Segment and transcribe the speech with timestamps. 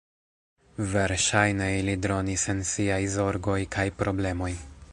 [0.93, 4.53] Verŝajne ili dronis en siaj zorgoj kaj problemoj.